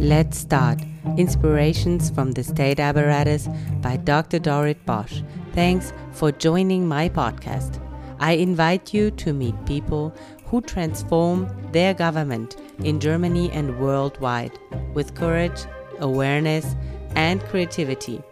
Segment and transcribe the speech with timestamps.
[0.00, 0.80] Let's start.
[1.18, 3.48] Inspirations from the State Apparatus
[3.82, 4.38] by Dr.
[4.38, 5.20] Dorit Bosch.
[5.52, 7.78] Thanks for joining my podcast.
[8.18, 10.14] I invite you to meet people
[10.46, 14.58] who transform their government in Germany and worldwide
[14.94, 15.66] with courage,
[15.98, 16.76] awareness,
[17.14, 18.22] and creativity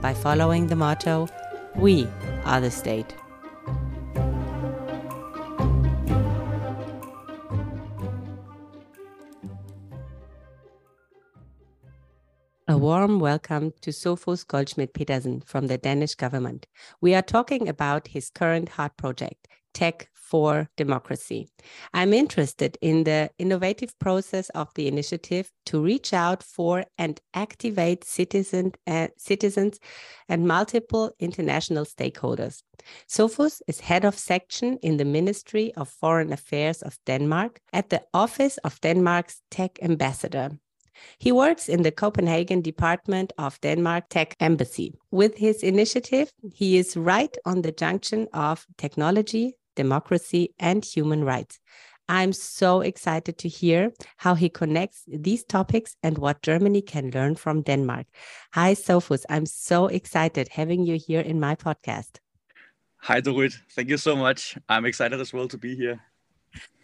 [0.00, 1.28] by following the motto
[1.76, 2.08] We
[2.46, 3.14] are the state.
[12.78, 16.68] A warm welcome to Sofus Goldschmidt Pedersen from the Danish government.
[17.00, 21.48] We are talking about his current heart project, Tech for Democracy.
[21.92, 28.04] I'm interested in the innovative process of the initiative to reach out for and activate
[28.04, 29.80] citizen, uh, citizens
[30.28, 32.62] and multiple international stakeholders.
[33.08, 38.04] Sofus is head of section in the Ministry of Foreign Affairs of Denmark at the
[38.14, 40.60] Office of Denmark's Tech Ambassador.
[41.18, 44.94] He works in the Copenhagen department of Denmark Tech Embassy.
[45.10, 51.60] With his initiative, he is right on the junction of technology, democracy, and human rights.
[52.08, 57.34] I'm so excited to hear how he connects these topics and what Germany can learn
[57.34, 58.06] from Denmark.
[58.54, 59.24] Hi, Sofus.
[59.28, 62.20] I'm so excited having you here in my podcast.
[63.02, 63.54] Hi, Dorit.
[63.72, 64.56] Thank you so much.
[64.68, 66.00] I'm excited as well to be here.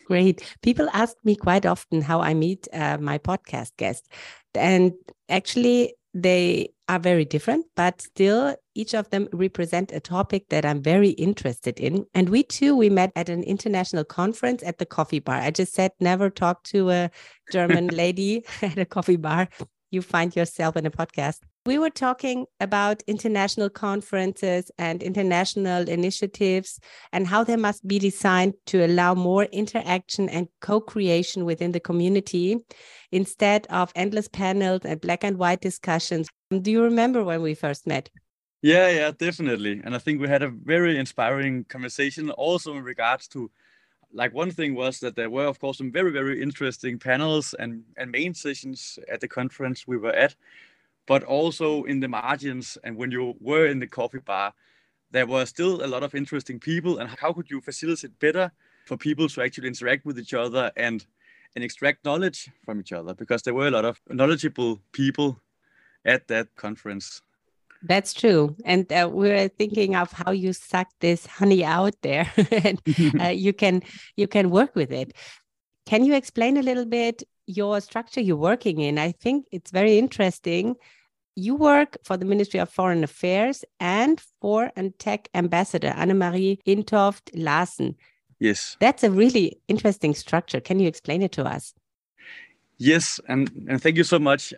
[0.05, 0.42] Great.
[0.62, 4.08] People ask me quite often how I meet uh, my podcast guests.
[4.55, 4.92] And
[5.28, 10.83] actually, they are very different, but still, each of them represent a topic that I'm
[10.83, 12.05] very interested in.
[12.14, 15.36] And we too, we met at an international conference at the coffee bar.
[15.36, 17.11] I just said, never talk to a
[17.50, 19.48] German lady at a coffee bar.
[19.91, 21.39] You find yourself in a podcast.
[21.66, 26.78] We were talking about international conferences and international initiatives
[27.10, 31.80] and how they must be designed to allow more interaction and co creation within the
[31.80, 32.58] community
[33.12, 36.28] instead of endless panels and black and white discussions.
[36.52, 38.10] Um, do you remember when we first met?
[38.60, 39.80] Yeah, yeah, definitely.
[39.84, 43.50] And I think we had a very inspiring conversation also in regards to
[44.12, 47.83] like one thing was that there were of course some very very interesting panels and
[47.96, 50.36] and main sessions at the conference we were at
[51.06, 54.52] but also in the margins and when you were in the coffee bar
[55.10, 58.50] there were still a lot of interesting people and how could you facilitate better
[58.86, 61.06] for people to actually interact with each other and
[61.54, 65.40] and extract knowledge from each other because there were a lot of knowledgeable people
[66.04, 67.22] at that conference
[67.86, 68.56] that's true.
[68.64, 72.80] And uh, we are thinking of how you suck this honey out there and
[73.20, 73.82] uh, you can
[74.16, 75.12] you can work with it.
[75.86, 78.98] Can you explain a little bit your structure you're working in.
[78.98, 80.77] I think it's very interesting.
[81.36, 87.30] You work for the Ministry of Foreign Affairs and for and tech ambassador, Annemarie Engtoft
[87.34, 87.96] Larsen.
[88.38, 88.77] Yes.
[88.80, 90.60] That's a really interesting structure.
[90.60, 91.74] Can you explain it to us?
[92.78, 94.52] Yes, and, and thank you so much.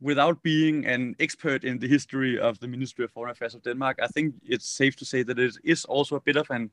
[0.00, 3.98] Without being an expert in the history of the Ministry of Foreign Affairs of Denmark,
[4.02, 6.70] I think it's safe to say that it is also a bit of an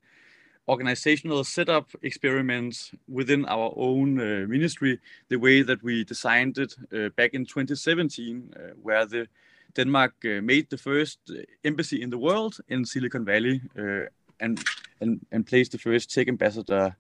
[0.68, 5.00] organizational setup experiments within our own uh, ministry,
[5.30, 9.28] the way that we designed it uh, back in 2017, uh, where the
[9.75, 14.06] Denmark uh, made the first uh, embassy in the world in Silicon Valley uh,
[14.40, 14.64] and,
[15.02, 16.96] and, and placed the first tech ambassador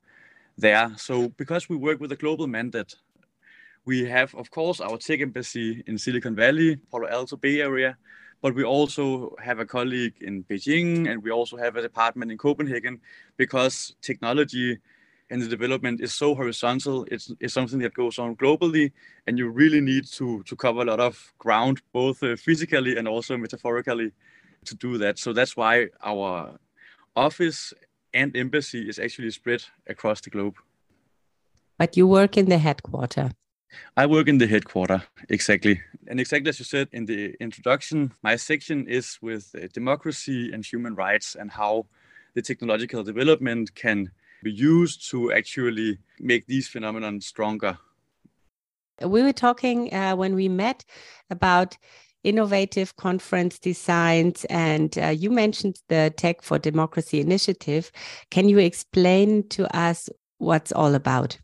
[0.57, 0.91] there.
[0.97, 2.95] So because we work with a global mandate,
[3.85, 7.97] we have, of course, our tech embassy in Silicon Valley, Palo Alto Bay Area,
[8.41, 12.37] but we also have a colleague in Beijing and we also have a department in
[12.37, 13.01] Copenhagen
[13.37, 14.79] because technology
[15.29, 17.05] and the development is so horizontal.
[17.11, 18.91] It's, it's something that goes on globally,
[19.27, 23.07] and you really need to, to cover a lot of ground, both uh, physically and
[23.07, 24.11] also metaphorically,
[24.65, 25.19] to do that.
[25.19, 26.57] So that's why our
[27.15, 27.73] office
[28.13, 30.55] and embassy is actually spread across the globe.
[31.77, 33.31] But you work in the headquarters.
[33.97, 35.81] I work in the headquarter, exactly.
[36.07, 40.65] And exactly as you said in the introduction, my section is with uh, democracy and
[40.65, 41.85] human rights and how
[42.33, 44.11] the technological development can
[44.43, 47.77] be used to actually make these phenomena stronger.
[49.01, 50.83] We were talking uh, when we met
[51.29, 51.77] about
[52.23, 57.91] innovative conference designs, and uh, you mentioned the Tech for Democracy initiative.
[58.29, 61.37] Can you explain to us what's all about?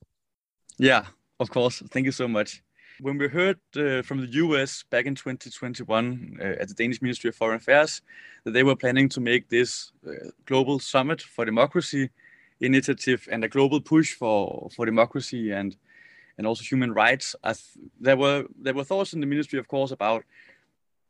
[0.78, 1.06] Yeah,
[1.40, 1.84] of course.
[1.90, 2.64] Thank you so much.
[3.02, 7.30] When we heard uh, from the US back in 2021 uh, at the Danish Ministry
[7.30, 8.02] of Foreign Affairs
[8.46, 12.10] that they were planning to make this uh, global summit for democracy
[12.62, 15.76] initiative and a global push for, for democracy and
[16.38, 17.58] and also human rights, th-
[18.00, 20.24] there were there were thoughts in the ministry, of course, about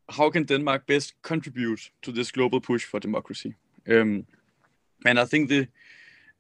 [0.10, 3.56] how can Denmark best contribute to this global push for democracy.
[3.90, 4.26] Um,
[5.06, 5.68] and I think the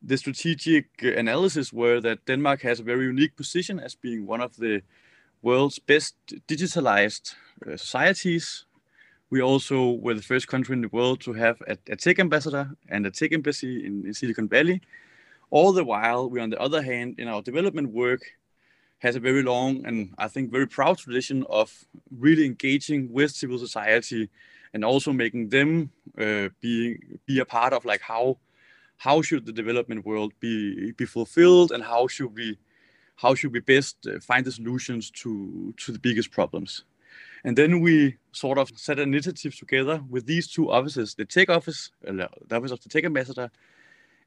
[0.05, 4.55] the strategic analysis were that Denmark has a very unique position as being one of
[4.57, 4.81] the
[5.41, 6.15] world's best
[6.47, 7.33] digitalized
[7.65, 8.65] uh, societies.
[9.31, 12.69] We also were the first country in the world to have a, a tech ambassador
[12.87, 14.81] and a tech embassy in, in Silicon Valley.
[15.49, 18.21] All the while, we, on the other hand, in our development work,
[18.99, 21.71] has a very long and I think very proud tradition of
[22.11, 24.29] really engaging with civil society
[24.73, 28.37] and also making them uh, be be a part of like how
[28.97, 32.57] how should the development world be be fulfilled and how should we
[33.17, 36.83] how should we best uh, find the solutions to to the biggest problems?
[37.43, 41.49] And then we sort of set an initiative together with these two offices the tech
[41.49, 42.13] office uh,
[42.47, 43.49] the office of the tech ambassador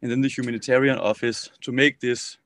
[0.03, 2.39] and then the humanitarian office to make this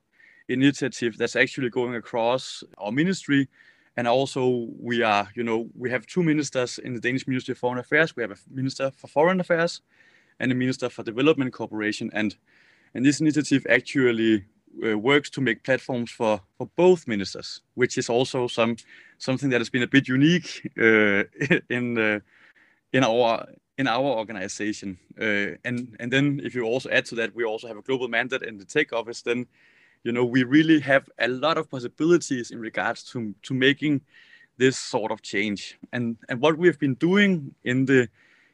[0.47, 3.47] initiative that's actually going across our ministry.
[3.95, 7.59] And also we are you know we have two ministers in the danish ministry of
[7.59, 8.15] foreign affairs.
[8.15, 9.81] We have a minister for foreign affairs
[10.39, 12.09] and a minister for development cooperation.
[12.13, 12.35] And
[12.93, 14.45] and this initiative actually
[14.85, 18.75] uh, works to make platforms for for both ministers which is also some
[19.17, 21.23] something that has been a bit unique uh,
[21.69, 22.19] in uh,
[22.91, 23.45] in our
[23.77, 24.97] in our organization.
[25.19, 28.07] Uh, and and then if you also add to that we also have a global
[28.07, 29.47] mandate in the tech office then
[30.03, 34.01] you know we really have a lot of possibilities in regards to to making
[34.57, 35.77] this sort of change.
[35.91, 38.09] And and what we have been doing in the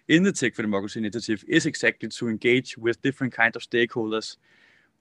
[0.10, 4.38] in the tech for democracy initiative is exactly to engage with different kinds of stakeholders.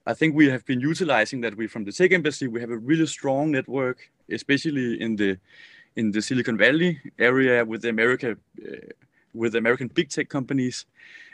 [0.05, 2.77] I think we have been utilizing that we from the tech embassy we have a
[2.77, 5.37] really strong network especially in the
[5.95, 8.75] in the silicon valley area with the america uh,
[9.33, 10.85] with the american big tech companies.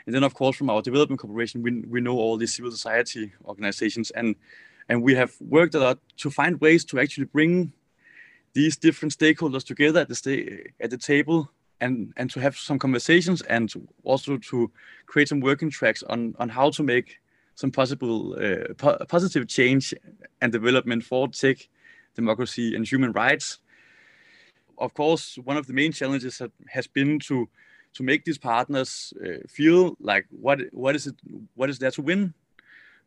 [0.06, 3.32] And then of course from our development cooperation we, we know all these civil society
[3.44, 4.10] organizations.
[4.10, 4.36] And
[4.88, 7.72] and we have worked a lot to find ways to actually bring
[8.54, 11.50] these different stakeholders together at the sta- at the table
[11.80, 13.72] and and to have some conversations and
[14.04, 14.70] also to
[15.06, 17.18] create some working tracks on on how to make
[17.54, 19.94] some possible uh, po- positive change
[20.40, 21.68] and development for tech
[22.14, 23.58] democracy and human rights.
[24.78, 27.48] Of course one of the main challenges has been to
[27.94, 31.16] to make these partners uh, feel like what what is it
[31.54, 32.34] what is there to win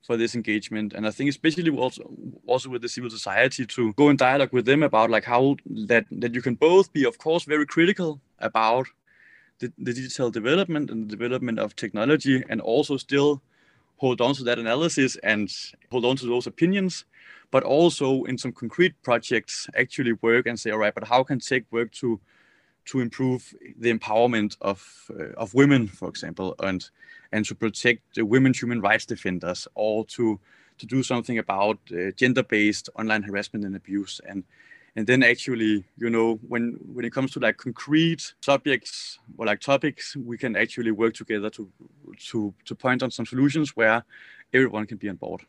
[0.01, 0.93] for this engagement.
[0.93, 2.03] And i think especially also
[2.47, 5.57] also with the civil society to go in dialogue with them about like how
[5.87, 8.87] that that you can both be of course very critical about
[9.59, 13.41] the, the digital development and the development of technology and also still
[13.97, 15.51] hold on to that analysis and
[15.91, 17.05] hold on to those opinions
[17.51, 21.39] but also in some concrete projects actually work and say all right but how can
[21.39, 22.19] tech work to
[22.89, 26.89] to improve the empowerment of uh, of women, for example, and
[27.31, 30.39] and to protect the women human rights defenders, or to
[30.79, 34.43] to do something about uh, gender-based online harassment and abuse, and
[34.99, 39.61] and then actually, you know, when when it comes to like concrete subjects or like
[39.61, 41.71] topics, we can actually work together to
[42.31, 44.03] to to point on some solutions where
[44.53, 45.41] everyone can be on board.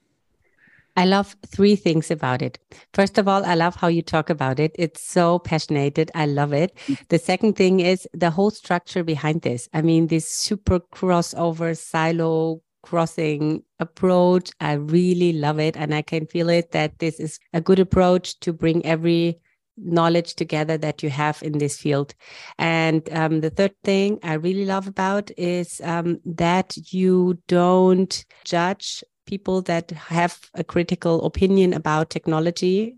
[0.96, 2.60] I love three things about it.
[2.94, 4.70] First of all, I love how you talk about it.
[4.76, 6.10] It's so passionate.
[6.14, 6.78] I love it.
[7.08, 9.68] The second thing is the whole structure behind this.
[9.74, 14.50] I mean, this super crossover silo crossing approach.
[14.60, 15.76] I really love it.
[15.76, 19.40] And I can feel it that this is a good approach to bring every
[19.76, 22.14] knowledge together that you have in this field.
[22.58, 29.02] And um, the third thing I really love about is um, that you don't judge
[29.26, 32.96] people that have a critical opinion about technology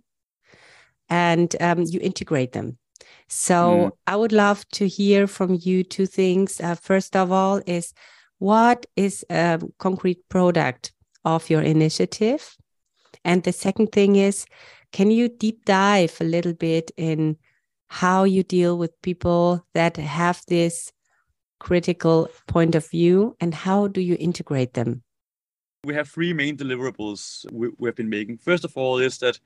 [1.08, 2.79] and um, you integrate them.
[3.29, 3.91] So mm.
[4.06, 6.60] I would love to hear from you two things.
[6.60, 7.93] Uh, first of all, is
[8.43, 10.93] what is a concrete product
[11.25, 12.56] of your initiative?
[13.25, 14.46] And the second thing is,
[14.91, 17.37] can you deep dive a little bit in
[17.87, 20.91] how you deal with people that have this
[21.61, 25.05] critical point of view and how do you integrate them?
[25.84, 28.39] We have three main deliverables we, we have been making.
[28.39, 29.39] First of all, is that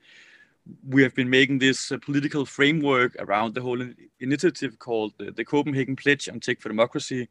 [0.89, 3.81] we have been making this uh, political framework around the whole
[4.19, 7.27] initiative called uh, the Copenhagen Pledge on Tech for Democracy,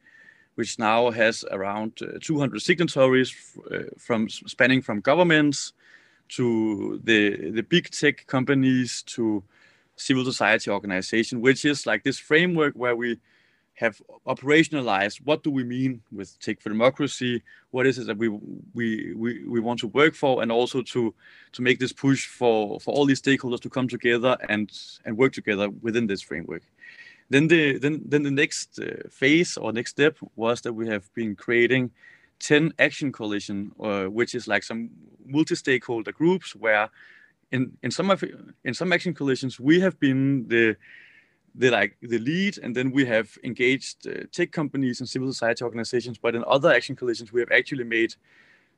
[0.57, 3.35] which now has around uh, 200 signatories
[3.71, 5.73] uh, from spanning from governments
[6.29, 9.43] to the the big tech companies to
[9.97, 13.19] civil society organization, which is like this framework where we
[13.77, 18.29] have operationalized what do we mean with tech for democracy what is it that we
[18.75, 21.15] we we, we want to work for and also to
[21.53, 24.73] to make this push for for all these stakeholders to come together and
[25.05, 26.63] and work together within this framework
[27.31, 31.13] then the then then the next uh, phase or next step was that we have
[31.15, 31.91] been creating
[32.41, 34.91] 10 action coalition uh, which is like some
[35.25, 36.91] multi-stakeholder groups where
[37.51, 38.23] in in some of
[38.65, 40.77] in some action coalitions we have been the
[41.59, 45.65] the like the lead, and then we have engaged uh, tech companies and civil society
[45.65, 46.19] organizations.
[46.19, 48.15] But in other action coalitions, we have actually made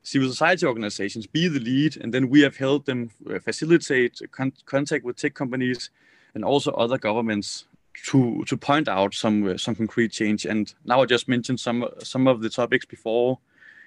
[0.02, 4.52] civil society organizations be the lead, and then we have helped them uh, facilitate con-
[4.64, 5.90] contact with tech companies,
[6.34, 7.64] and also other governments
[8.06, 10.46] to to point out some uh, some concrete change.
[10.46, 13.38] And now I just mentioned some some of the topics before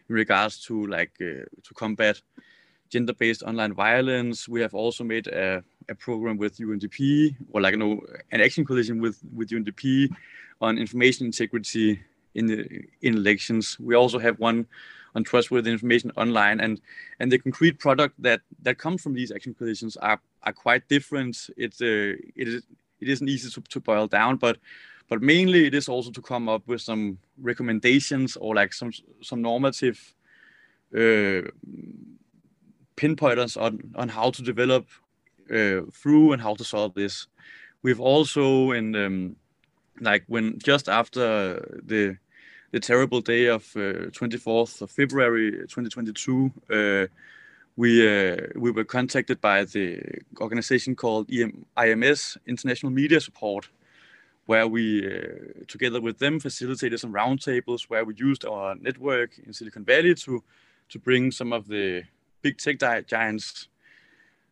[0.10, 2.22] in regards to like uh, to combat
[2.90, 4.50] gender-based online violence.
[4.50, 8.66] We have also made a, a program with UNDP or like you know an action
[8.66, 10.10] coalition with with UNDP
[10.60, 12.02] on information integrity
[12.36, 13.78] in the in elections.
[13.80, 14.68] We also have one
[15.16, 16.80] on trustworthy information online and
[17.20, 21.50] and the concrete product that that comes from these action coalitions are are quite different.
[21.58, 22.64] It's uh, it is
[23.02, 24.58] it isn't easy to, to boil down, but
[25.10, 28.92] but mainly it is also to come up with some recommendations or like some
[29.22, 30.14] some normative
[30.96, 31.42] uh,
[32.96, 34.88] pinpointers on on how to develop
[35.54, 37.28] uh, through and how to solve this.
[37.84, 39.36] We've also in um,
[40.00, 42.18] like when just after the
[42.72, 47.08] the terrible day of uh, 24th of February 2022, uh,
[47.78, 50.02] we uh, we were contacted by the
[50.40, 53.70] organization called EM, IMS International Media Support,
[54.46, 59.54] where we uh, together with them facilitated some roundtables where we used our network in
[59.54, 60.44] Silicon Valley to
[60.90, 62.04] to bring some of the
[62.42, 63.70] big tech giants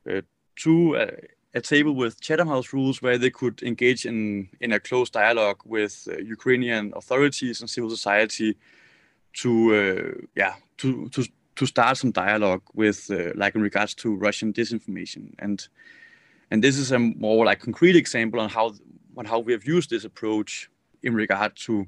[0.09, 0.21] uh,
[0.55, 4.79] to a, a, table with Chatham House rules where they could engage in in a
[4.79, 8.55] close dialogue with uh, Ukrainian authorities and civil society
[9.33, 11.25] to uh, yeah to to
[11.59, 15.67] to start some dialogue with, uh, like in regards to Russian disinformation, and
[16.51, 18.73] and this is a more like concrete example on how
[19.17, 20.69] on how we have used this approach
[21.03, 21.85] in regard to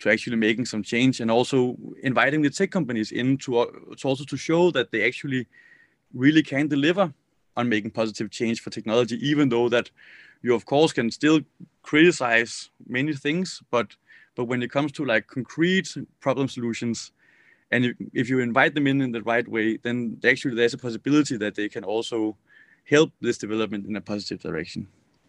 [0.00, 3.50] to actually making some change and also inviting the tech companies in to,
[3.96, 5.46] to also to show that they actually
[6.12, 7.12] really can deliver
[7.56, 9.90] on making positive change for technology even though that
[10.42, 11.40] you of course can still
[11.82, 13.62] criticize many things.
[13.70, 13.96] But
[14.36, 15.88] but when it comes to like concrete
[16.20, 17.12] problem solutions
[17.70, 21.36] and if you invite them in in the right way then actually there's a possibility
[21.36, 22.36] that they can also
[22.84, 24.86] help this development in a positive direction.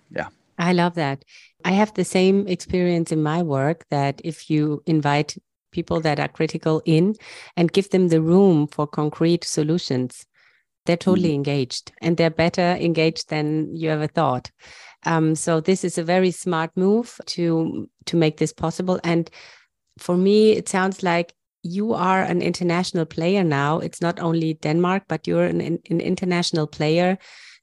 [0.09, 0.27] Yeah.
[0.57, 1.23] I love that.
[1.63, 5.37] I have the same experience in my work that if you invite
[5.71, 7.15] people that are critical in
[7.55, 10.25] and give them the room for concrete solutions
[10.85, 11.35] they're totally mm.
[11.35, 14.51] engaged and they're better engaged than you ever thought.
[15.05, 18.99] Um, so this is a very smart move to to make this possible.
[19.03, 19.29] And
[19.99, 21.33] for me it sounds like
[21.63, 23.79] you are an international player now.
[23.79, 27.17] It's not only Denmark, but you're an, an international player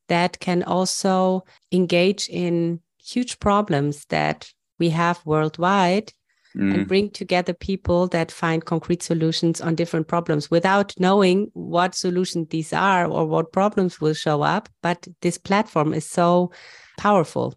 [0.08, 6.12] that can also engage in huge problems that we have worldwide
[6.56, 6.74] mm.
[6.74, 12.48] and bring together people that find concrete solutions on different problems without knowing what solutions
[12.50, 14.68] these are or what problems will show up.
[14.82, 16.52] But this platform is so
[16.98, 17.54] powerful.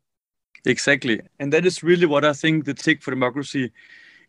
[0.66, 1.22] Exactly.
[1.40, 3.72] And that is really what I think the Tech for Democracy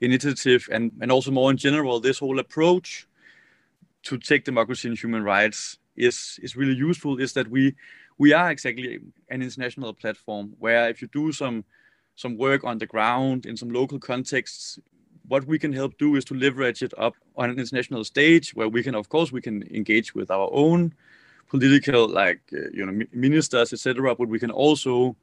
[0.04, 3.06] initiative and, and also more in general, this whole approach
[4.02, 7.74] to take democracy and human rights is is really useful is that we
[8.18, 11.64] we are exactly an international platform where if you do some
[12.16, 14.78] some work on the ground in some local contexts
[15.28, 18.68] what we can help do is to leverage it up on an international stage where
[18.68, 20.92] we can of course we can engage with our own
[21.48, 25.14] political like uh, you know ministers etc but we can also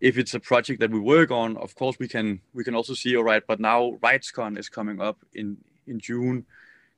[0.00, 2.94] if it's a project that we work on, of course we can we can also
[2.94, 3.42] see all right.
[3.46, 6.46] But now RightsCon is coming up in in June.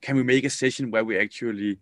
[0.01, 1.79] Can we make a session where we actually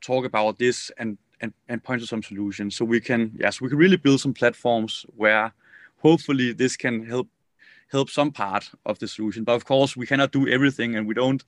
[0.00, 2.76] talk about this and and, and point to some solutions?
[2.76, 5.52] So we can yes we can really build some platforms where
[5.98, 7.28] hopefully this can help
[7.90, 9.44] help some part of the solution.
[9.44, 11.44] But of course we cannot do everything, and we don't.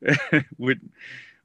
[0.58, 0.76] we,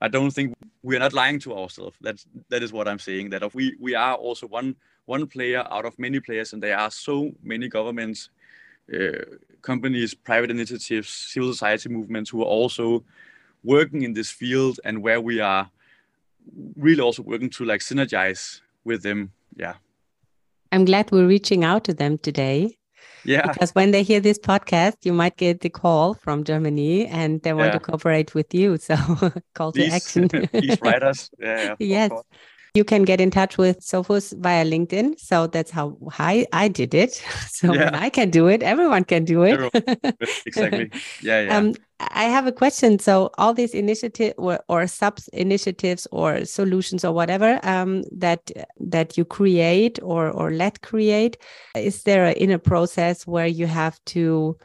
[0.01, 1.97] I don't think we are not lying to ourselves.
[2.01, 3.29] That's that is what I'm saying.
[3.31, 4.75] That if we we are also one
[5.05, 8.29] one player out of many players, and there are so many governments,
[8.93, 13.03] uh, companies, private initiatives, civil society movements who are also
[13.63, 15.69] working in this field, and where we are
[16.77, 19.31] really also working to like synergize with them.
[19.55, 19.75] Yeah.
[20.71, 22.78] I'm glad we're reaching out to them today.
[23.25, 23.51] Yeah.
[23.51, 27.53] Because when they hear this podcast, you might get the call from Germany and they
[27.53, 27.71] want yeah.
[27.73, 28.77] to cooperate with you.
[28.77, 28.95] So
[29.55, 30.29] call please, to action.
[30.51, 31.29] please write us.
[31.39, 31.75] Yeah.
[31.79, 32.11] yes.
[32.75, 35.19] You can get in touch with Sofus via LinkedIn.
[35.19, 37.13] So that's how I, I did it.
[37.49, 37.91] So yeah.
[37.93, 39.59] I can do it, everyone can do it.
[40.45, 40.91] exactly.
[41.21, 41.57] Yeah, yeah.
[41.57, 42.97] Um, I have a question.
[42.99, 49.17] So all these initiatives or, or sub initiatives or solutions or whatever um, that that
[49.17, 51.37] you create or or let create,
[51.75, 54.57] is there a inner process where you have to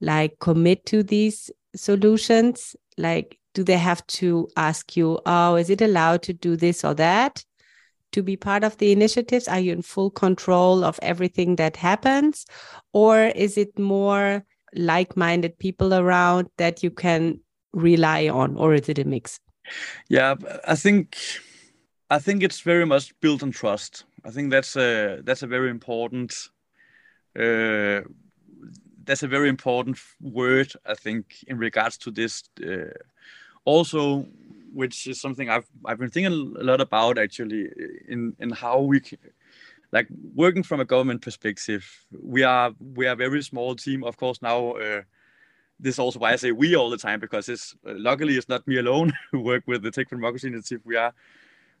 [0.00, 2.76] like commit to these solutions?
[2.98, 6.94] Like do they have to ask you, oh, is it allowed to do this or
[6.94, 7.44] that
[8.12, 9.48] to be part of the initiatives?
[9.48, 12.44] Are you in full control of everything that happens?
[12.92, 17.40] Or is it more like minded people around that you can
[17.72, 19.40] rely on, or is it a mix?
[20.08, 20.34] Yeah,
[20.66, 21.16] I think.
[22.10, 24.04] I think it's very much built on trust.
[24.24, 26.50] I think that's a that's a very important
[27.36, 28.02] Uh,
[29.06, 32.44] that's a very important word, I think, in regards to this.
[32.60, 32.94] Uh,
[33.64, 34.26] also,
[34.72, 37.70] which is something I've I've been thinking a lot about actually
[38.08, 39.00] in in how we
[39.94, 41.84] like working from a government perspective.
[42.20, 44.42] We are we are a very small team, of course.
[44.42, 45.02] Now, uh,
[45.78, 48.48] this is also why I say we all the time because it's uh, luckily it's
[48.48, 50.80] not me alone who work with the Tech for Democracy Initiative.
[50.84, 51.14] We are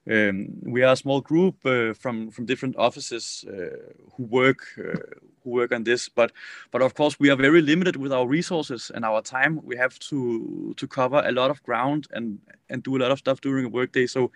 [0.08, 5.00] um, we are a small group uh, from from different offices uh, who work uh,
[5.42, 6.08] who work on this.
[6.08, 6.30] But
[6.70, 9.60] but of course we are very limited with our resources and our time.
[9.64, 12.38] We have to to cover a lot of ground and
[12.70, 14.06] and do a lot of stuff during a workday.
[14.06, 14.30] So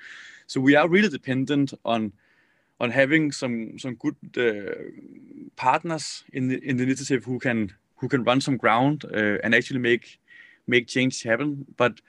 [0.49, 2.13] so we are really dependent on
[2.81, 4.75] on having some some good uh,
[5.57, 9.55] partners in the in the initiative who can who can run some ground uh, and
[9.55, 10.21] actually make
[10.67, 11.67] make change happen.
[11.77, 12.01] But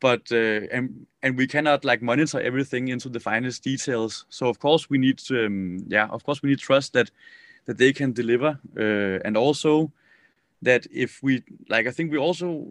[0.00, 4.26] but uh, and and we cannot like monitor everything into the finest details.
[4.28, 7.10] So of course we need um, yeah, of course we need trust that
[7.66, 9.92] that they can deliver, uh, and also
[10.62, 12.66] that if we like, I think we also,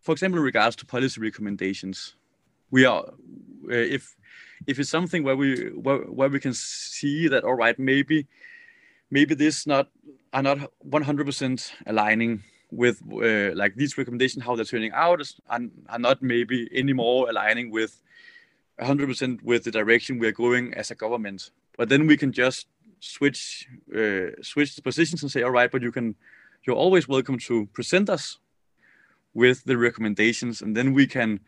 [0.00, 2.16] for example, in regards to policy recommendations,
[2.70, 4.14] we are uh, if
[4.66, 8.26] if it's something where we where, where we can see that all right maybe
[9.10, 9.88] maybe this not
[10.32, 15.98] are not 100% aligning with uh, like these recommendations, how they're turning out, are, are
[15.98, 18.02] not maybe anymore aligning with
[18.80, 21.50] 100% with the direction we're going as a government.
[21.76, 22.66] But then we can just
[23.00, 26.14] switch uh, switch the positions and say, all right, but you can
[26.66, 28.38] you're always welcome to present us
[29.34, 31.40] with the recommendations, and then we can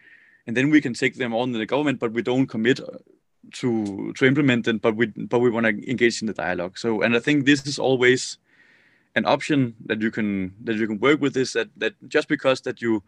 [0.49, 2.81] and then we can take them on in the government, but we don't commit
[3.53, 6.79] to to implement them, but we but we want to engage in the dialogue.
[6.79, 8.39] So, and I think this is always
[9.15, 12.63] an option that you can that you can work with is that that just because
[12.63, 13.03] that you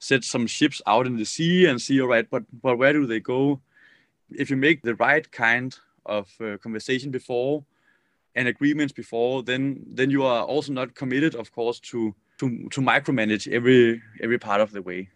[0.00, 3.06] set some ships out in the sea and see all right but but where do
[3.06, 3.60] they go
[4.30, 7.62] if you make the right kind of uh, conversation before
[8.34, 12.80] and agreements before then then you are also not committed of course to to to
[12.80, 15.08] micromanage every every part of the way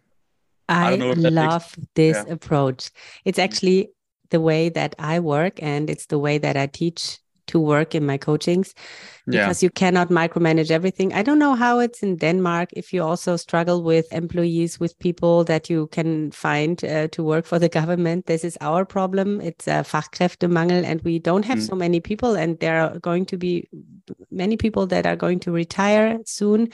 [0.69, 2.33] i, I love makes, this yeah.
[2.33, 2.91] approach
[3.25, 3.91] it's actually
[4.31, 8.07] the way that i work and it's the way that i teach to work in
[8.07, 8.75] my coachings
[9.27, 9.67] because yeah.
[9.67, 11.13] you cannot micromanage everything.
[11.13, 15.45] I don't know how it's in Denmark if you also struggle with employees, with people
[15.45, 18.27] that you can find uh, to work for the government.
[18.27, 19.41] This is our problem.
[19.41, 21.69] It's a Fachkräftemangel, and we don't have mm.
[21.69, 23.69] so many people, and there are going to be
[24.31, 26.71] many people that are going to retire soon.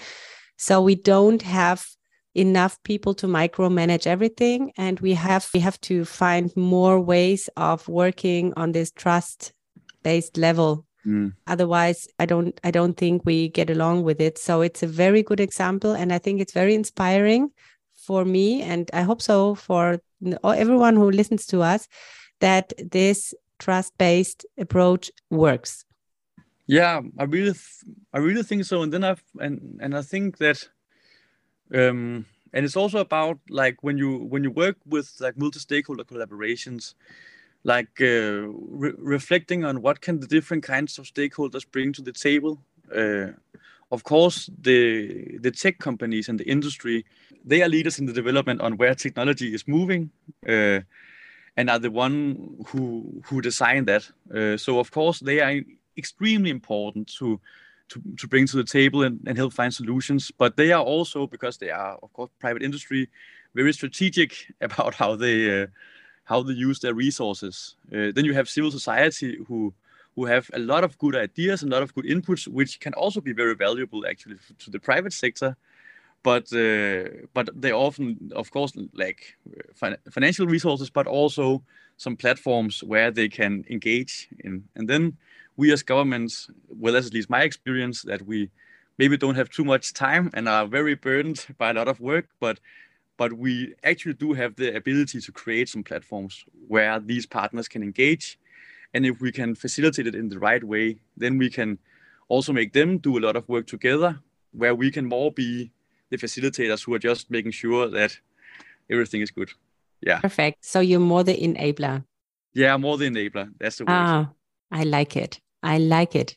[0.56, 1.86] So we don't have
[2.34, 7.88] enough people to micromanage everything and we have we have to find more ways of
[7.88, 9.52] working on this trust
[10.02, 10.86] based level.
[11.06, 11.32] Mm.
[11.46, 14.36] otherwise i don't i don't think we get along with it.
[14.36, 17.50] So it's a very good example and i think it's very inspiring
[18.06, 20.02] for me and i hope so for
[20.44, 21.88] everyone who listens to us
[22.40, 25.86] that this trust based approach works.
[26.66, 27.54] Yeah i really
[28.12, 28.82] i really think so.
[28.82, 30.68] And then i've and and i think that
[31.74, 36.94] um and it's also about like when you when you work with like multi-stakeholder collaborations
[37.64, 42.12] like uh, re- reflecting on what can the different kinds of stakeholders bring to the
[42.12, 42.58] table.
[42.94, 43.32] Uh,
[43.92, 47.04] of course, the the tech companies and the industry
[47.44, 50.10] they are leaders in the development on where technology is moving,
[50.48, 50.80] uh,
[51.56, 54.10] and are the one who who design that.
[54.34, 55.60] Uh, so of course, they are
[55.96, 57.40] extremely important to.
[57.90, 61.26] To, to bring to the table and, and help find solutions but they are also
[61.26, 63.08] because they are of course private industry
[63.54, 65.66] very strategic about how they uh,
[66.24, 67.76] how they use their resources.
[67.92, 69.74] Uh, then you have civil society who
[70.16, 72.92] who have a lot of good ideas and a lot of good inputs, which can
[72.94, 75.56] also be very valuable actually to the private sector.
[76.22, 79.38] But uh, but they often, of course, like
[80.10, 81.62] financial resources, but also
[81.96, 84.64] some platforms where they can engage in.
[84.76, 85.16] And then
[85.60, 88.50] we as governments, well, that's at least my experience, that we
[88.98, 92.26] maybe don't have too much time and are very burdened by a lot of work,
[92.40, 92.58] but
[93.20, 96.34] but we actually do have the ability to create some platforms
[96.68, 98.38] where these partners can engage.
[98.94, 100.86] And if we can facilitate it in the right way,
[101.18, 101.78] then we can
[102.28, 104.18] also make them do a lot of work together,
[104.52, 105.70] where we can more be
[106.08, 108.12] the facilitators who are just making sure that
[108.88, 109.50] everything is good.
[110.00, 110.20] Yeah.
[110.20, 110.64] Perfect.
[110.64, 112.04] So you're more the enabler.
[112.54, 113.52] Yeah, more the enabler.
[113.60, 113.92] That's the word.
[113.92, 114.30] Ah,
[114.70, 115.40] I like it.
[115.62, 116.36] I like it.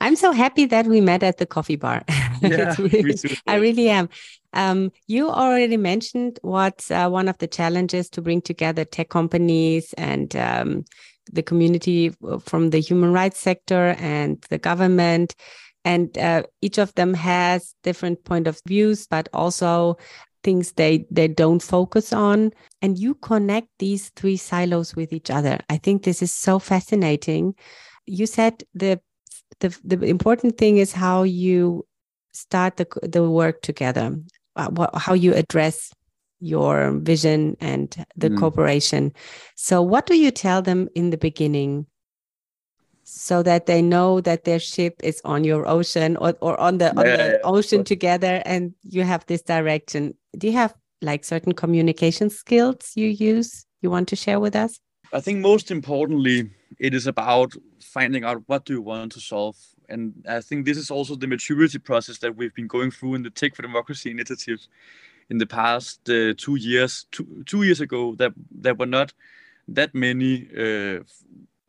[0.00, 2.02] I'm so happy that we met at the coffee bar.
[2.40, 3.16] Yeah, really,
[3.48, 4.08] I really am.
[4.52, 9.92] Um, you already mentioned what's uh, one of the challenges to bring together tech companies
[9.94, 10.84] and um,
[11.32, 15.34] the community uh, from the human rights sector and the government.
[15.84, 19.96] And uh, each of them has different point of views, but also
[20.44, 25.58] things they they don't focus on and you connect these three silos with each other
[25.68, 27.54] i think this is so fascinating
[28.08, 29.00] you said the
[29.60, 31.86] the the important thing is how you
[32.32, 34.16] start the the work together,
[34.56, 35.92] uh, how you address
[36.40, 38.38] your vision and the mm.
[38.38, 39.12] cooperation.
[39.56, 41.86] So, what do you tell them in the beginning
[43.04, 46.86] so that they know that their ship is on your ocean or, or on the
[46.86, 50.14] yeah, on the yeah, ocean together and you have this direction?
[50.36, 54.80] Do you have like certain communication skills you use you want to share with us?
[55.12, 59.56] I think most importantly, it is about finding out what do you want to solve.
[59.88, 63.22] And I think this is also the maturity process that we've been going through in
[63.22, 64.68] the Tech for Democracy initiatives
[65.30, 67.06] in the past uh, two years.
[67.10, 69.12] Two, two years ago, that there were not
[69.68, 71.00] that many, uh,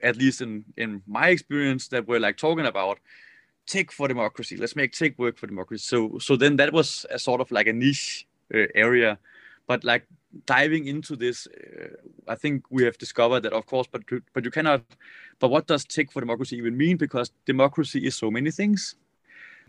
[0.02, 3.00] at least in in my experience, that were like talking about
[3.66, 4.58] tech for democracy.
[4.58, 5.84] Let's make tech work for democracy.
[5.84, 9.18] So so then that was a sort of like a niche uh, area,
[9.68, 10.06] but like
[10.46, 11.88] diving into this, uh,
[12.28, 14.84] I think we have discovered that, of course, but but you cannot.
[15.39, 16.98] But what does tech for democracy even mean?
[16.98, 18.96] Because democracy is so many things.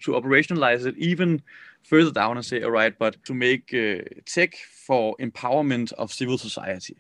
[0.05, 1.43] To operationalize it even
[1.83, 4.55] further down and say, all right, but to make uh, tech
[4.87, 6.97] for empowerment of civil society,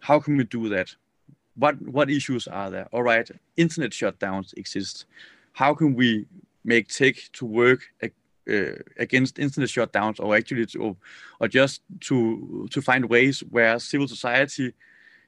[0.00, 0.94] how can we do that?
[1.56, 2.88] What what issues are there?
[2.92, 5.06] All right, internet shutdowns exist.
[5.52, 6.26] How can we
[6.64, 7.80] make tech to work
[8.48, 10.96] Øh, against internet shutdowns or actually to,
[11.40, 14.72] or just to to find ways where civil society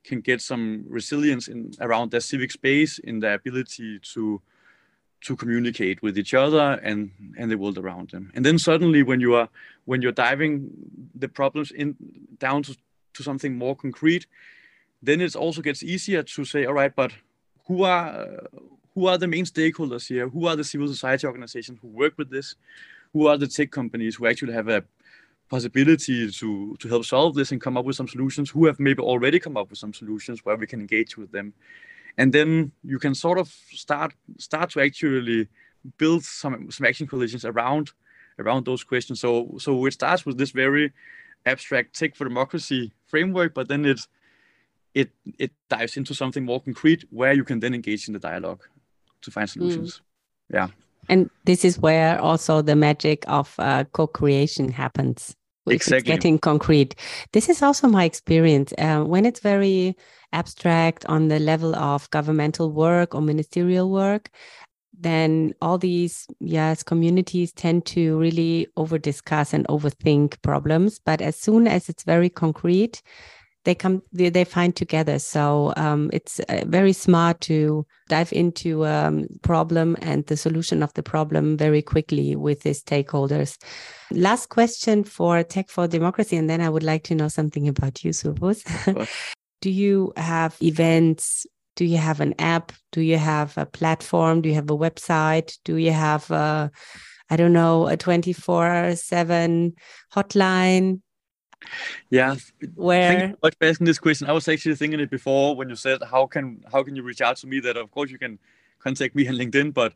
[0.04, 4.40] can get some resilience in around their civic space in their ability to
[5.20, 8.31] to communicate with each other and and the world around them.
[8.37, 9.48] And then suddenly when you are
[9.85, 10.70] when you're diving
[11.18, 11.96] the problems in
[12.38, 12.76] down to,
[13.14, 14.28] to something more concrete
[15.02, 17.12] then it also gets easier to say all right but
[17.66, 18.48] who are
[18.94, 20.28] who are the main stakeholders here?
[20.28, 22.57] Who are the civil society organizations who work with this
[23.12, 24.85] who are the tech companies who actually have a
[25.49, 29.03] possibility to to help solve this and come up with some solutions who have maybe
[29.03, 31.53] already come up with some solutions where we can engage with them.
[32.16, 35.49] And then you can sort of start start to actually
[35.97, 37.92] build some some action coalitions around
[38.38, 39.21] around those questions.
[39.21, 40.92] So so it starts with this very
[41.47, 44.01] abstract tech for democracy framework but then it
[44.94, 48.62] it it dives into something more concrete where you can then engage in the dialogue
[49.23, 50.01] to find solutions.
[50.53, 50.55] Mm.
[50.55, 50.68] yeah
[51.09, 55.35] and this is where also the magic of uh, co-creation happens.
[55.66, 55.99] Exactly.
[55.99, 56.94] It's getting concrete.
[57.33, 58.73] This is also my experience.
[58.79, 59.97] Uh, when it's very
[60.33, 64.31] abstract on the level of governmental work or ministerial work,
[65.01, 70.99] then all these yes communities tend to really over discuss and overthink problems.
[71.05, 73.03] But as soon as it's very concrete,
[73.68, 75.18] they come they, they find together.
[75.18, 80.83] So um, it's uh, very smart to dive into a um, problem and the solution
[80.83, 83.59] of the problem very quickly with the stakeholders.
[84.11, 88.02] Last question for tech for democracy and then i would like to know something about
[88.02, 88.64] you Sofus.
[89.61, 91.46] do you have events?
[91.76, 92.72] Do you have an app?
[92.92, 94.40] Do you have a platform?
[94.40, 95.59] Do you have a website?
[95.66, 96.70] Do you have a
[97.28, 99.74] i don't know a 24 7
[100.14, 101.02] hotline
[102.11, 102.37] yeah.
[102.75, 104.29] Where Thank you much for asking this question.
[104.29, 107.21] I was actually thinking it before when you said how can how can you reach
[107.21, 108.38] out to me that of course you can
[108.79, 109.92] contact me on LinkedIn, but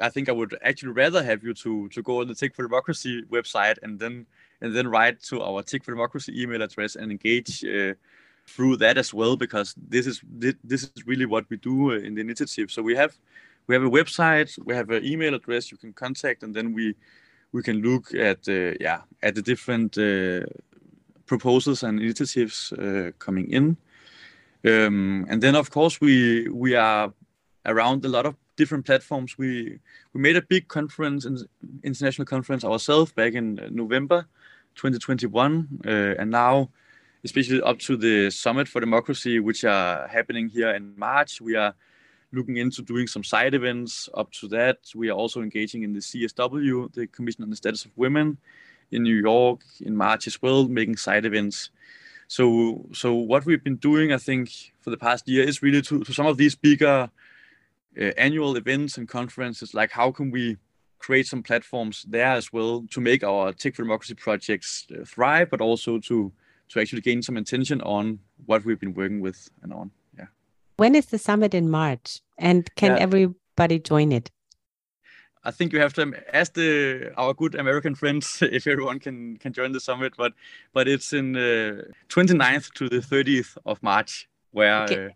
[0.00, 2.62] I think I would actually rather have you to to go on the Tech for
[2.62, 4.26] Democracy website and then
[4.60, 7.94] and then write to our Tech for Democracy email address and engage uh,
[8.46, 10.20] through that as well because this is
[10.64, 12.70] this is really what we do uh, in the initiative.
[12.70, 13.16] So we have
[13.66, 16.94] we have a website, we have an email address you can contact, and then we
[17.52, 20.44] we can look at uh, yeah at the different uh,
[21.28, 23.76] proposals and initiatives uh, coming in.
[24.64, 27.12] Um, and then, of course, we we are
[27.64, 29.38] around a lot of different platforms.
[29.38, 29.78] We
[30.12, 31.26] we made a big conference,
[31.84, 34.26] international conference ourselves back in November
[34.74, 36.70] 2021, uh, and now,
[37.24, 41.74] especially up to the Summit for Democracy, which are happening here in March, we are
[42.32, 44.08] looking into doing some side events.
[44.14, 47.84] Up to that, we are also engaging in the CSW, the Commission on the Status
[47.84, 48.38] of Women,
[48.90, 51.70] in New York in March as well, making side events.
[52.26, 56.04] So, so what we've been doing, I think, for the past year is really to,
[56.04, 57.10] to some of these bigger
[57.98, 60.56] uh, annual events and conferences, like how can we
[60.98, 65.50] create some platforms there as well to make our Tech for Democracy projects uh, thrive,
[65.50, 66.32] but also to
[66.68, 69.90] to actually gain some attention on what we've been working with and on.
[70.18, 70.26] Yeah.
[70.76, 73.02] When is the summit in March, and can yeah.
[73.02, 74.30] everybody join it?
[75.44, 79.52] I think you have to ask the our good American friends if everyone can can
[79.52, 80.14] join the summit.
[80.16, 80.32] But
[80.72, 85.06] but it's in uh, 29th to the 30th of March where okay.
[85.06, 85.08] uh,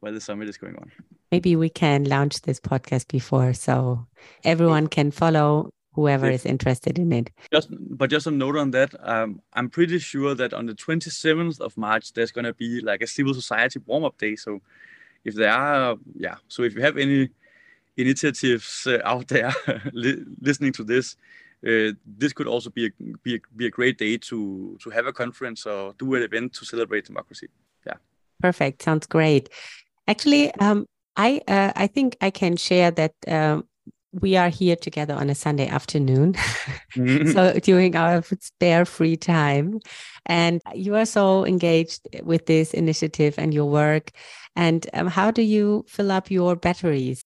[0.00, 0.90] where the summit is going on.
[1.32, 4.06] Maybe we can launch this podcast before so
[4.44, 7.30] everyone can follow whoever is interested in it.
[7.52, 8.94] Just but just a note on that.
[9.00, 13.02] Um, I'm pretty sure that on the 27th of March there's going to be like
[13.02, 14.36] a civil society warm up day.
[14.36, 14.60] So
[15.24, 17.30] if there are yeah, so if you have any
[17.96, 19.52] initiatives uh, out there
[19.92, 21.16] listening to this,
[21.66, 22.90] uh, this could also be a,
[23.22, 26.52] be a, be a great day to to have a conference or do an event
[26.54, 27.48] to celebrate democracy.
[27.86, 27.94] Yeah.
[28.40, 28.82] Perfect.
[28.82, 29.48] Sounds great.
[30.06, 33.64] Actually, um, I uh, I think I can share that um,
[34.20, 36.34] we are here together on a Sunday afternoon.
[36.96, 37.32] Mm-hmm.
[37.32, 39.80] so during our spare free time.
[40.24, 44.12] And you are so engaged with this initiative and your work.
[44.54, 47.22] And um, how do you fill up your batteries?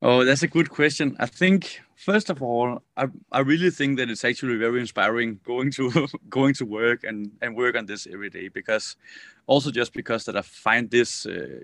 [0.00, 1.16] Oh, that's a good question.
[1.18, 5.72] I think first of all, I, I really think that it's actually very inspiring going
[5.72, 8.96] to going to work and, and work on this every day because
[9.46, 11.60] also just because that I find this uh,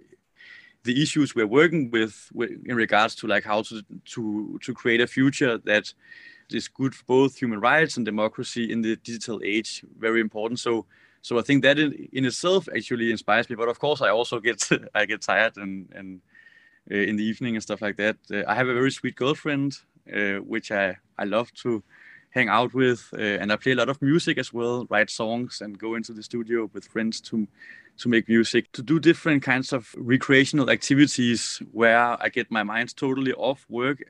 [0.85, 2.31] the issues we're working with
[2.67, 5.93] in regards to like how to to to create a future that
[6.51, 10.85] is good for both human rights and democracy in the digital age very important so
[11.23, 14.41] so i think that in, in itself actually inspires me but of course i also
[14.41, 16.21] get i get tired and and
[16.91, 19.79] uh, in the evening and stuff like that uh, i have a very sweet girlfriend
[20.15, 21.83] uh, which i i love to
[22.31, 25.61] hang out with uh, and i play a lot of music as well write songs
[25.61, 27.47] and go into the studio with friends to
[27.99, 32.97] to make music, to do different kinds of recreational activities where I get my mind
[32.97, 34.03] totally off work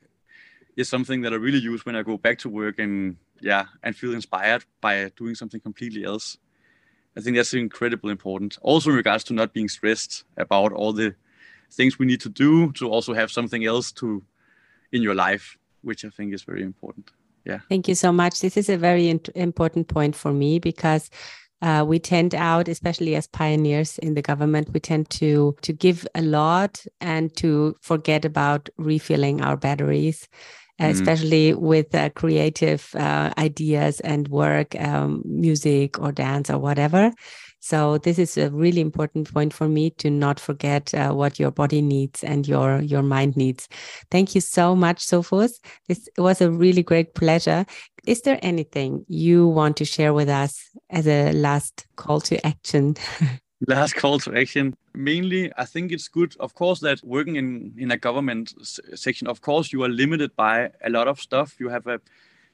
[0.76, 3.94] is something that I really use when I go back to work and yeah, and
[3.94, 6.38] feel inspired by doing something completely else.
[7.16, 8.58] I think that's incredibly important.
[8.62, 11.14] Also in regards to not being stressed about all the
[11.74, 14.22] things we need to do to also have something else to
[14.92, 17.10] in your life, which I think is very important.
[17.44, 17.60] Yeah.
[17.68, 18.40] Thank you so much.
[18.40, 21.10] This is a very important point for me because
[21.62, 26.06] uh, we tend out, especially as pioneers in the government, we tend to to give
[26.14, 30.28] a lot and to forget about refilling our batteries.
[30.80, 30.90] Mm.
[30.90, 37.12] Especially with uh, creative uh, ideas and work, um, music or dance or whatever.
[37.60, 41.50] So this is a really important point for me to not forget uh, what your
[41.50, 43.68] body needs and your your mind needs.
[44.10, 45.52] Thank you so much, Sofus.
[45.88, 47.64] This was a really great pleasure.
[48.06, 52.96] Is there anything you want to share with us as a last call to action?
[53.68, 54.74] last call to action.
[54.94, 58.55] Mainly i think it's good of course that working in in a government
[58.94, 61.57] section of course you are limited by a lot of stuff.
[61.59, 62.00] You have a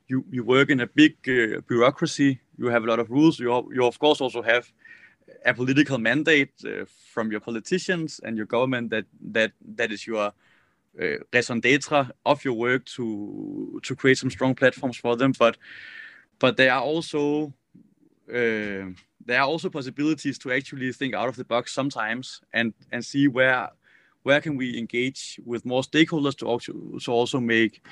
[0.09, 2.41] you you work in a big uh, bureaucracy.
[2.59, 3.39] You have a lot of rules.
[3.39, 4.73] You you of course also have
[5.45, 10.33] a political mandate uh, from your politicians and your government that that that is your
[11.01, 15.33] uh, raison d'être of your work to to create some strong platforms for them.
[15.39, 15.57] But
[16.39, 17.53] but they are also
[18.33, 18.91] uh,
[19.27, 23.29] there are also possibilities to actually think out of the box sometimes and and see
[23.29, 23.71] where
[24.23, 27.83] where can we engage with more stakeholders to also to also make